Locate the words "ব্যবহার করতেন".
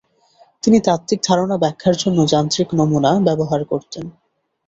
3.27-4.05